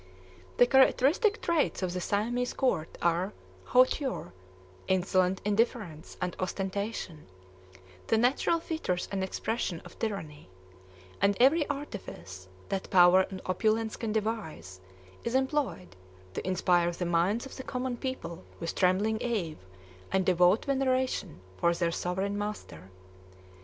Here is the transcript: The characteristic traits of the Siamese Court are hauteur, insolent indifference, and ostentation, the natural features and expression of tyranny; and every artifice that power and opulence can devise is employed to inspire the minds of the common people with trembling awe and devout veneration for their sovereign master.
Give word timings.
The 0.57 0.65
characteristic 0.65 1.43
traits 1.43 1.83
of 1.83 1.93
the 1.93 2.01
Siamese 2.01 2.53
Court 2.53 2.97
are 3.03 3.33
hauteur, 3.65 4.33
insolent 4.87 5.41
indifference, 5.45 6.17
and 6.19 6.35
ostentation, 6.39 7.27
the 8.07 8.17
natural 8.17 8.59
features 8.59 9.07
and 9.11 9.23
expression 9.23 9.79
of 9.85 9.99
tyranny; 9.99 10.49
and 11.21 11.37
every 11.39 11.69
artifice 11.69 12.47
that 12.69 12.89
power 12.89 13.27
and 13.29 13.41
opulence 13.45 13.95
can 13.95 14.11
devise 14.11 14.81
is 15.23 15.35
employed 15.35 15.95
to 16.33 16.47
inspire 16.47 16.89
the 16.89 17.05
minds 17.05 17.45
of 17.45 17.55
the 17.55 17.61
common 17.63 17.95
people 17.95 18.43
with 18.59 18.73
trembling 18.73 19.21
awe 19.21 19.55
and 20.11 20.25
devout 20.25 20.65
veneration 20.65 21.41
for 21.57 21.75
their 21.75 21.91
sovereign 21.91 22.35
master. 22.35 22.89